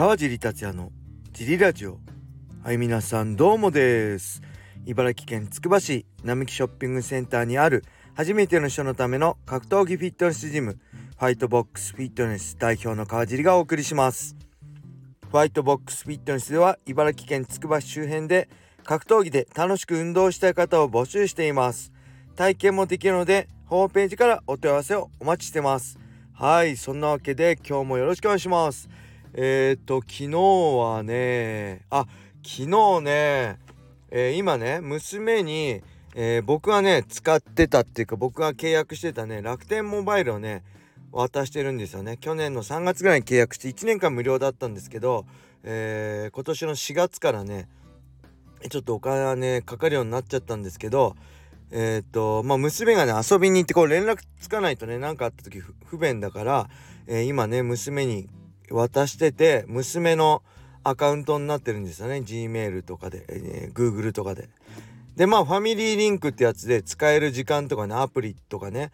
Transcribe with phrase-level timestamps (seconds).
[0.00, 0.92] 川尻達也の
[1.30, 1.98] ジリラジオ。
[2.64, 4.40] はい皆さんどうもです。
[4.86, 7.84] 茨城県つくば市並木ショッピングセンターにある
[8.14, 14.36] 初めての人のための格闘技フィットネスジムファイトボックスフィットネス代表の川尻がお送りします。
[15.30, 18.48] ファイトボックスフィットネスでは茨城県つくば市周辺で
[18.84, 21.92] 格闘技で楽しく運動したい方を募集しています。
[22.36, 25.98] 体験もできるのでホームページからお問い合わせをお待ちしてます。
[26.32, 28.88] はいそんなわけで今日もよろしくお願いします。
[29.34, 32.06] えっ、と昨日はねあ
[32.44, 33.58] 昨日ね、
[34.10, 35.82] えー、今ね娘に、
[36.14, 40.64] えー、僕がね使ってたっていうか僕が契約してたね楽天モバイルをね
[41.12, 42.16] 渡してるんですよね。
[42.16, 45.26] 去年の3月ぐらいに契約して1年間無料だったんですけど、
[45.62, 47.68] えー、今年の4月からね
[48.68, 51.16] ちょっとお金ねかかるようになっちゃったんですけど
[51.70, 56.68] えっ、とまあ娘がね遊びに行ってこう連絡つかないとね何かあった時不便だから、
[57.06, 58.28] え今ね娘に
[58.70, 60.42] 渡してて娘の
[60.82, 62.16] アカウントになってるんですよね。
[62.16, 64.48] Gmail とかで、えー、Google とかで。
[65.16, 68.90] でまあファミリーリンクってやつで使える時間とかねアプリとかね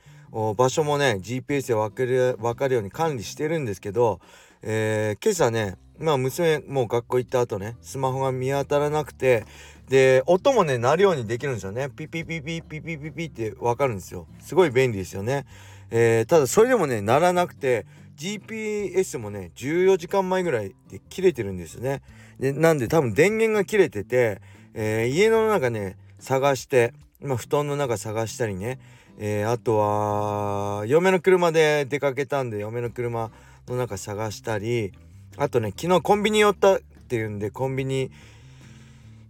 [0.57, 4.21] 場所もね GPS で分かる分かるように管理してるんですけど、
[4.63, 9.45] えー、今朝ねまあ娘もう学校行った後ねスマホが見当たらなくて
[9.89, 11.89] で音もね鳴るようにできるんですよね。
[11.91, 14.27] ピピピピピピピピって分かるんですよ。
[14.41, 15.47] すごい便利ですよね、
[15.91, 22.03] えー、ただそれでもね鳴らなくて GPS もね14時間前ぐらいで切れてるんですね。
[22.41, 24.41] でなんで多分電源が切れてて、
[24.75, 28.79] えー、家の中ね探して今布団の中探したりね、
[29.19, 33.31] えー、あとは嫁の車で出かけたんで嫁の車
[33.69, 34.93] の中探したり。
[35.39, 38.11] あとね昨日コンビニ寄ったっていうんでコンビニ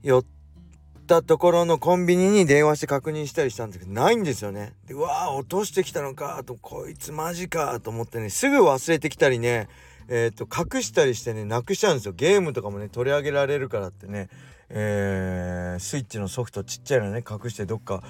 [0.04, 0.35] 寄って
[1.06, 4.74] ったところのコンビニに電話して確認したりしたんですけどないんですよね。
[4.88, 9.68] でうわあ落としてきたのかとこいつマジかと思ってねすぐ忘れてきたりね
[10.08, 14.28] えっ、と隠したりしてねなくしちゃうんですよゲームとかもね取り上げられるからってね、
[14.68, 18.02] えー、スイッチのソフトちっちゃいのね隠してどっか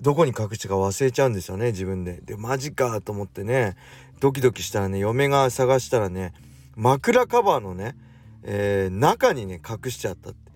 [0.00, 2.20] どこに隠したか忘れちゃうんですよね自分で。
[2.22, 3.76] でマジかと思ってね
[4.18, 6.32] ドキドキしたらね嫁が探したらね
[6.74, 7.96] 枕カバーのね、
[8.42, 10.49] えー、中にね隠しちゃったって。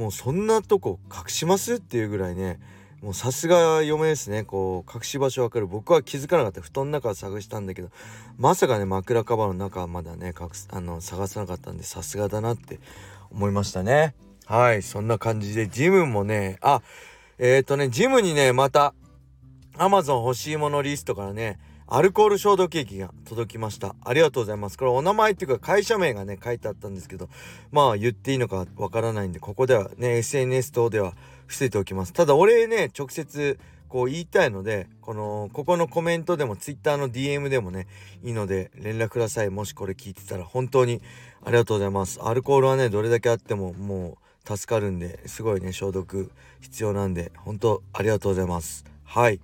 [0.00, 1.74] もうそんなとこ隠します？
[1.74, 2.58] っていうぐらいね
[3.02, 4.44] もうさすが嫁ですね。
[4.44, 5.66] こう隠し場所わかる。
[5.66, 7.90] 僕は気づかなかった布団の中を探したんだけど
[8.38, 12.80] まさかね枕カバーの中はまだね隠すあの探さなかったんでさすがだなって
[13.30, 14.14] 思いましたね。
[14.46, 16.80] はいそんな感じでジムもねあ
[17.36, 18.94] えっ、ー、とねジムにねまた
[19.74, 21.58] Amazon 欲しいものリストからね
[21.92, 23.96] アルコール消毒液が届きました。
[24.04, 24.78] ありがとうございます。
[24.78, 27.28] これお名前っていうか会社名がね、書いてあったんですけど、
[27.72, 31.14] まあ言っていいのかわからないんで、ここではね、SNS 等では
[31.46, 32.12] 伏せておきます。
[32.12, 33.58] ただ俺ね、直接
[33.88, 37.88] こう言いたいので、この、ここのコメントでも Twitter の DM でもね、
[38.22, 39.50] いいので連絡ください。
[39.50, 41.02] もしこれ聞いてたら本当に
[41.44, 42.20] ありがとうございます。
[42.22, 44.16] アルコールはね、どれだけあってもも
[44.48, 46.30] う助かるんで、すごいね、消毒
[46.60, 48.84] 必要なんで、本当ありがとうございます。
[49.02, 49.40] はい。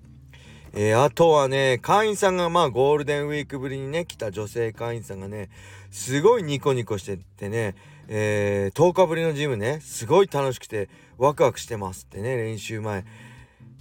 [0.78, 5.48] えー、あとはね、会員さんがまあゴールデンウィークぶりにね、来た女性会員さんがね、
[5.90, 7.74] すごいニコニコしててね、
[8.08, 13.06] えー、10日ぶりのジムね、すごい楽しくてワクワクしてますってね、練習前、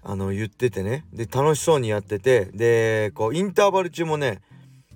[0.04, 1.04] あの、言っててね。
[1.12, 4.40] で、楽しそうにやってて、で、こう、インターバル中もね、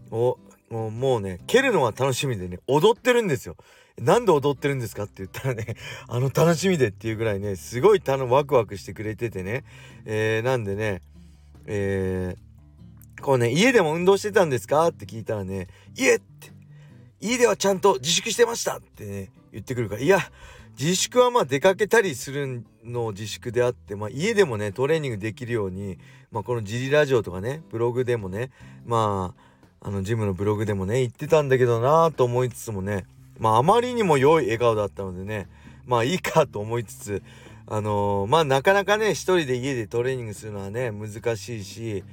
[0.09, 0.38] お、
[0.70, 3.58] もうもうね、蹴るのが楽しみでね、踊ってるんですよ。
[4.02, 5.76] なんで踊ってるんですかって言ったらね、
[6.08, 9.66] あの楽しみでっていうぐらいね、すごいたのワクワクしてくれててね、
[10.06, 11.02] えー、なんでね、
[11.72, 14.88] えー、こうね、家でも運動してたんですか？
[14.88, 16.25] って聞いたらね、家って、
[17.22, 20.19] 家ではちゃんと自粛してましたってね、言ってくるから、いや、
[20.79, 26.00] 自粛はまあ出かけたりするの自粛であって、まあ家でもね、トレーニングできるように、
[26.31, 28.50] まあこのジリラジオとかね、ブログでもね、
[28.85, 29.35] ま
[29.81, 33.06] あ、あのジムのブログでもね、言ってたんだけどなぁと思いつつもね、
[33.38, 35.47] まああまりにも良い笑顔だったのでね、
[35.85, 37.24] まあいいかと思いつつ、
[37.72, 42.03] あのー、まあなかなかね一人で家でトレーニングするのはね難しいし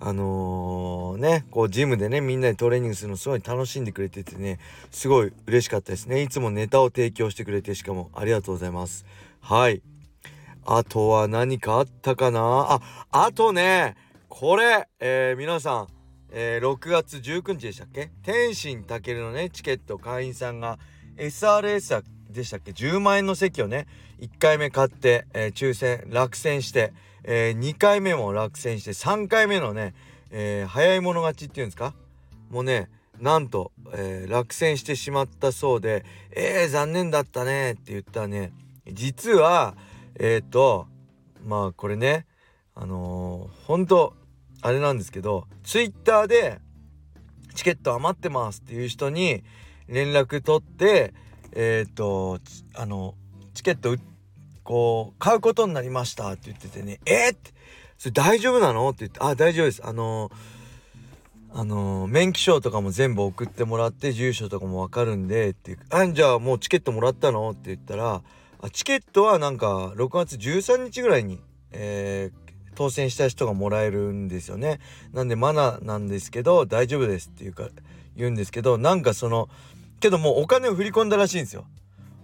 [0.00, 4.58] あのー、ねこうジムでねみんなでトレーニングするのすごい楽しんでくれててね
[4.90, 6.22] すごい嬉しかったですね。
[6.22, 9.04] いつもネタを提供してくれてしかもありがとうございます。
[9.40, 9.82] はい。
[10.64, 12.40] あとは何かあったかな？
[12.40, 12.80] あ
[13.10, 13.96] あとね
[14.30, 15.88] これ、えー、皆さん、
[16.30, 18.10] えー、6月19日でしたっけ？
[18.22, 20.78] 天心たけるのねチケット会員さんが
[21.18, 22.02] SRS
[22.34, 23.86] でしたっけ？10万円の席をね
[24.20, 26.92] 1回目買って、えー、抽選落選して、
[27.22, 29.94] えー、2回目も落選して3回目のね、
[30.30, 31.94] えー、早い者勝ちっていうんですか？
[32.50, 32.90] もうね
[33.20, 36.04] なんと、え、落選してしまったそうで
[36.34, 38.52] 「えー、残念だったね」って言ったらね。
[38.92, 39.76] 実は
[40.18, 40.86] えっ、と
[41.44, 42.26] まあこれね
[42.74, 44.14] あのー、本当
[44.62, 46.58] あれなんですけどツイッターで
[47.54, 49.44] チケット余ってますっていう人に
[49.86, 51.14] 連絡取って
[51.54, 52.40] えっ、と
[52.74, 53.14] あの
[53.54, 53.96] チケット
[54.64, 57.00] こう買うことになりましたって言っててね。
[57.06, 57.52] えー、って。
[57.98, 58.88] それ大丈夫なの？
[58.90, 59.20] って言って。
[59.20, 59.82] あ大丈夫です。
[59.84, 60.30] あの
[61.56, 67.50] あの免許証とかも全部送ってもらって住所とかも分かるんでってあじゃあもうチケットもらったの？
[67.50, 68.22] って言ったら
[68.60, 71.38] あチケットはなんか6月13日ぐらいに、
[71.70, 74.80] えー、当選した人がもらえるんですよね。
[75.12, 77.68] なんでマナなんですけど大丈夫ですっていうか
[78.16, 79.48] 言うんですけどなんかその
[80.04, 81.64] けどもお金を振り込んだらしいんですよ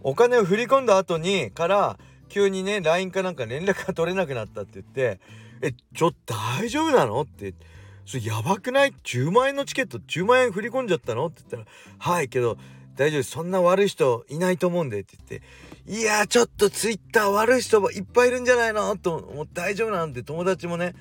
[0.03, 1.99] お金を振り込んだ後にから
[2.29, 5.19] 急にね LINE かなんか連絡が取れなくなったって言って
[5.65, 7.55] 「えちょっと大丈夫なの?」って
[8.05, 11.27] それやばくない ?10 万円のチケット10万円振り込んじゃったの？
[11.29, 11.77] って言ったら
[12.13, 12.59] 「はいけど
[12.97, 15.47] 大丈夫そんな悪い人いないと思うんで」って言って
[15.91, 20.95] 「いやちょっとツイッター悪い人いっぱいいるんじゃないの?」と思って大丈夫なんて友達もね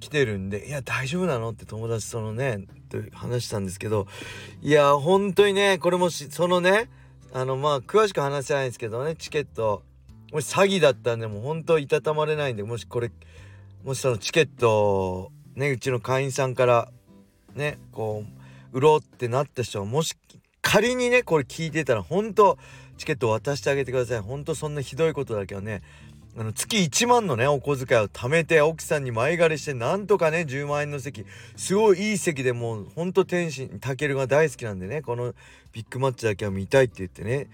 [0.00, 4.06] 来てるんで「いや大丈夫なの?」って友達そのねと話したんですけど
[4.62, 6.88] いや本当にねこれもしそのね
[7.32, 9.82] あのまあ詳しく話せないんですけどねチケット
[10.32, 13.10] もし詐欺だったんでもう本当いたたまれないんでもしこれ
[13.84, 16.88] もしそのチケットねうちの会員さんから
[17.54, 18.24] ねこ
[18.72, 20.14] う売ろうってなった人がもし
[20.60, 22.58] 仮にねこれ聞いてたら本当
[22.98, 25.82] チケット渡してあげてください本当そんなひどいことだけはね
[26.38, 31.24] あの月1万のねお小遣いを貯めて奥さんに前借りしてなんとかね10万円の席。
[31.56, 35.34] すごいいい席でもうほんと天心たけるが大好きなんでねこの
[35.72, 37.48] ビッグマッチだけは見たいって言ってね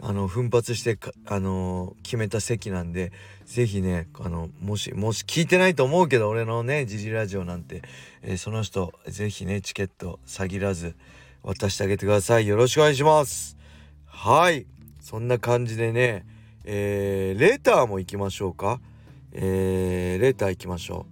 [0.00, 3.10] あの奮発してあの決めた席なんで
[3.46, 7.82] 是非ねあのもしもし聞いてないと思うけど俺のねジジラジオなんて、
[8.22, 10.94] えー、その人是非ねチケット詐欺らず
[11.42, 12.46] 渡してあげてください。
[12.46, 13.56] よろしくお願いします。
[14.06, 14.66] はい。
[15.00, 16.26] そんな感じでね
[16.68, 18.80] えー、レターも行きましょうか。
[19.30, 21.06] えー、レター行きましょ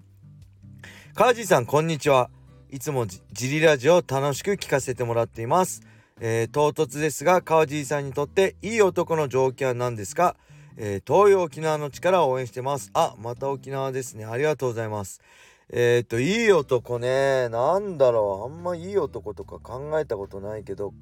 [1.12, 1.15] う。
[1.15, 2.29] カージーさんこんにちは。
[2.71, 3.21] いつもジ
[3.51, 5.83] リラジオ楽しく聞かせてもらっています。
[6.19, 10.35] えー、唐突ですが川尻さんにとっていい男の条件は何ですか、
[10.77, 12.91] えー、東洋沖縄の力を応援してます。
[12.93, 14.25] あまた沖縄ですね。
[14.25, 15.23] ありがとうございます。
[15.71, 17.49] えっ、といい男ね。
[17.49, 18.53] なんだろう。
[18.53, 20.93] あんまいい男とか考えたことないけど。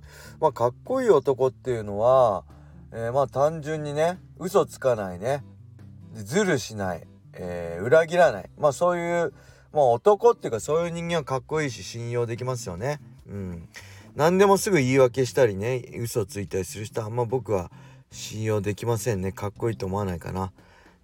[0.41, 2.45] まあかっこいい男っていうのは、
[2.93, 5.43] えー、まあ単純にね嘘つかないね。
[6.15, 8.51] ずるしない、え裏切らない。
[8.59, 9.33] まあそういう
[9.73, 13.01] まあ男っていうかそういう人間はかっこいいし信用できますよね。
[13.27, 13.69] うん。
[14.15, 17.71] 何でもすぐ言い訳したりね嘘ついたりする人はあんま僕は
[18.11, 19.33] 信用できませんね。
[19.33, 20.53] かっこいいと思わないかな。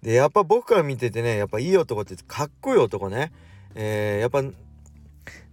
[0.03, 3.31] でやっぱ僕から見ててねやっぱいい男ってかっこいい男ね。
[3.73, 4.43] えー、やっぱ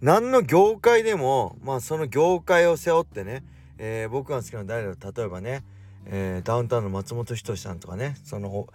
[0.01, 3.43] 何の業界でもまあその業界を背負ってね、
[3.79, 5.13] えー、僕が好きな誰だろう。
[5.15, 5.63] 例えばね、
[6.09, 8.67] えー、ダウンタウンの松本人志さんとかねその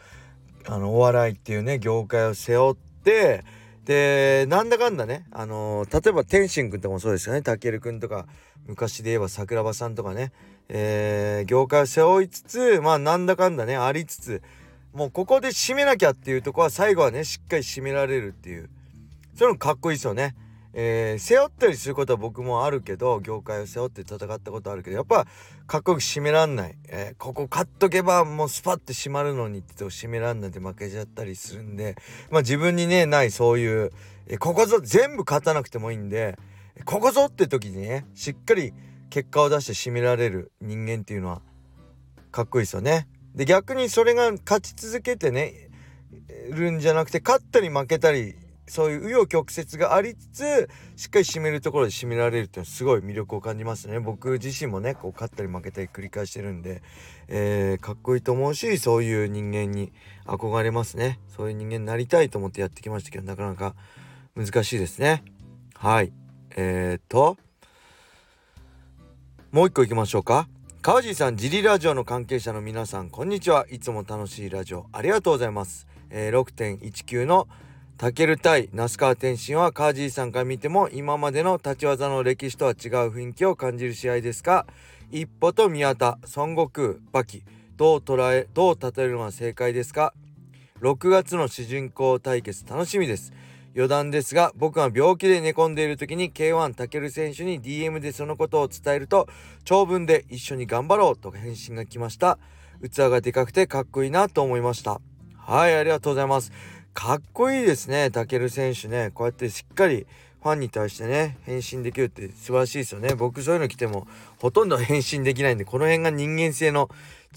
[0.66, 3.44] あのお笑いっていうね業界を背負って
[3.84, 8.26] でなんだかんだねあのー、例えば天心くんとかもそうですよねたけるくんとか
[8.66, 10.32] 昔で言えば桜庭さんとかね、
[10.68, 14.42] えー、業界を背負いつつまあなんだかんだねありつつ
[14.92, 18.68] もうここで締めなきゃっていうとこは最後はねしっかり締められるっていう
[19.34, 20.34] そういうのかっこいいですよね。
[20.74, 25.26] えー、背負ったりすることは僕もあるけど業界を背負って戦ったことあるけどやっぱ
[25.66, 31.96] かっこよく締めらんない、えー、ここ勝っとけばもうスパッて締まるのにって締めらんないで負けちゃったりするんで
[32.30, 33.92] まあ自分にねないそういう、
[34.26, 36.38] えー、ここぞ全部勝たなくてもいいんで
[36.84, 38.72] ここぞって時にねしっかり
[39.10, 41.42] 結果を出して締められる人間っていうのは
[42.30, 43.08] かっこいいですよね。
[43.34, 45.68] で逆にそれが勝ち続けてね
[46.50, 48.34] るんじゃなくて勝ったり負けたり
[48.66, 53.98] そういう紆余曲折がありつつしっかり締めるところで締められるっていうのはすごい魅力を感じますね。
[53.98, 56.82] 僕自身もねこう勝ったり負けたり繰り返してるんで、
[57.28, 59.92] えー、かっこいいと思うしそういう人間に
[60.26, 61.18] 憧れますね。
[61.28, 63.74] そういう人間になりたいと思ってやってきましたけどなかなか
[64.36, 65.24] 難しいですね。
[65.74, 66.12] はい。
[66.56, 67.36] えーと
[69.50, 70.48] もう一個いきましょうか。
[70.80, 73.66] 川尻さんジリラジオの関係者の皆さんこんにちは。
[73.70, 77.48] いつも楽しいラジオありがとうございます、えー、6.19の
[77.98, 82.76] 「タケル対那須川天心はカージーさんから見ても今までの立ち技の歴史とは違う
[83.10, 84.66] 雰囲気を感じる試合ですが
[85.12, 87.44] 一歩と宮田孫悟空バキ。
[87.76, 90.14] どう捉えどう例えるのが正解ですか
[90.80, 93.32] ？6月の主人公対決楽しみです。
[93.74, 99.28] 余談ですが僕が病気で寝込んでいる時に K1 タケル選手に DM でそのことを伝えると
[99.64, 102.38] 長文で一緒に頑張ろうと返信が来ました。
[102.82, 105.00] 器がでかくてかっこいいなと思いました。
[105.36, 106.52] はいありがとうございます。
[106.94, 109.10] かっこいいですね、たける選手ね。
[109.14, 110.06] こうやってしっかり
[110.42, 113.14] ファンに対してね、返信できるって素晴らしいですよね。
[113.14, 114.06] 僕そういうの来ても
[114.38, 116.90] ほとんど返信できないんで、この辺が人間性の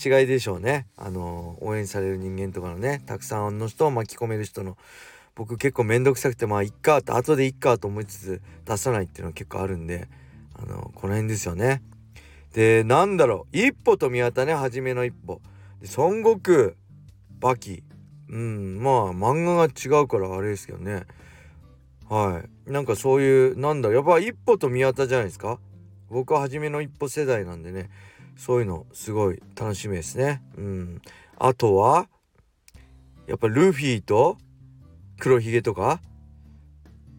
[0.03, 0.87] 違いでしょうね。
[0.97, 4.77] あの応援される人間とかのね、たくさんの人を巻き込める人の。
[5.35, 10.07] 僕結構めんどくさくて、まあ、いっかと、後でいっかと思いつつ出さないっていうのは結構あるんで、
[10.53, 11.81] あのこの辺ですよね。
[12.53, 15.41] でなんだろう一歩と宮田ね初めの一歩
[15.81, 16.71] で孫悟空
[17.41, 17.83] バキ
[18.29, 18.79] うん。
[18.81, 21.03] まあ漫画が違うからあれですけどね。
[22.09, 22.71] はい。
[22.71, 25.59] なんかそういうなんだやっぱ一歩と宮田じゃないですか？
[26.09, 27.89] 僕は初めの一歩世代なんでね。
[28.37, 30.41] そういうのすごい楽しみですね。
[30.57, 31.01] うん。
[31.37, 32.07] あとは
[33.27, 34.37] やっぱルフィと
[35.19, 36.01] 黒ひげとか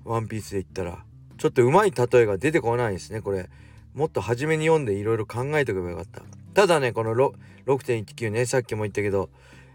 [0.04, 1.04] ワンピースで言ったら
[1.38, 3.48] ちょっとうまい例えが出てこないですねこれ。
[3.94, 6.22] もっと初めに読んでいろいろ考えておけばよかった。
[6.52, 9.30] ただねこの6.19ねさっきも言ったけど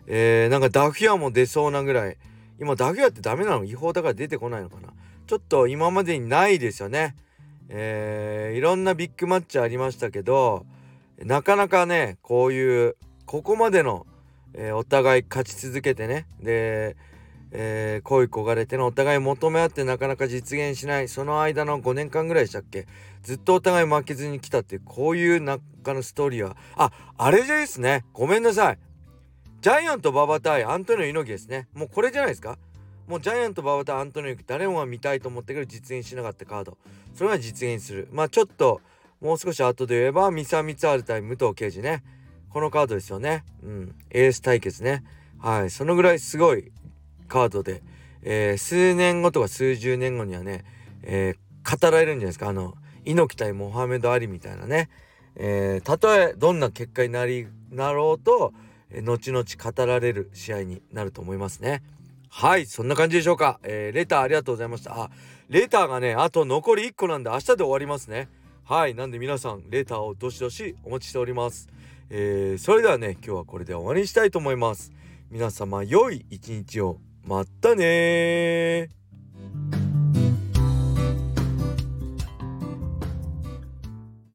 [0.08, 2.18] えー、なんかダフィアも出そうなぐらい。
[2.60, 3.64] 今ダフィアってダメなの？
[3.64, 4.90] 違法だから出てこないのかな？
[5.28, 7.16] ちょっと今までにないですよね。
[7.70, 10.66] えー、いろんなビッグマッチありましたけど
[11.20, 14.06] なかなかねこういうここまでの、
[14.54, 16.26] えー、お互い勝ち続けてね。
[16.42, 16.98] で
[17.54, 21.10] えー、恋焦がれてのお互い求め合ってなかなか実現しない。
[21.10, 22.88] その間の5年間ぐらいでしたっけ？
[23.24, 25.60] ずっとお互い負けずに来たってこういう中
[25.94, 26.56] のストーリーは。
[26.78, 28.06] ああれですね。
[28.14, 28.78] ごめんなさい。
[29.62, 31.68] ジャイアント馬場対アントニオ猪木ですね。
[31.76, 32.58] もうこれじゃないですか？
[33.08, 36.80] もうジャイアント馬場対アントニオ猪木誰もが見たいと思ってけど実現しなかったカード。
[37.14, 38.08] それが実現する。
[38.12, 38.82] まあちょっと
[39.20, 42.02] もう少し後で言えば三沢光晴対武藤敬司ね。
[42.50, 43.44] このカードですよね。
[43.62, 43.96] うん。
[44.10, 45.04] エース対決ね。
[45.38, 45.70] はい。
[45.70, 46.72] そのぐらいすごい
[47.28, 47.84] カードで、
[48.24, 50.66] えー、数年後とか数十年後にはね、
[51.04, 52.50] えー、語られるんじゃないですか？
[52.50, 52.74] あの
[53.06, 54.90] 猪木対モハメド・アリみたいなね、
[55.36, 58.54] えー、たとえどんな結果になりなろうと、
[59.02, 61.84] 後々語られる試合になると思いますね。
[62.30, 65.04] はいそんな感じでしょうか、えー、レターありがとうございました。
[65.04, 65.10] あ
[65.50, 68.30] レターがねあと残り1個なんで明日で終わりますね。
[68.64, 71.70] はいなんで皆さんレターをどしどしお待ちしております。
[72.10, 74.92] えー、それではね今日はこれで終わりにしたいと思います。
[75.30, 77.00] 皆様良い一日を。
[77.24, 79.01] まったね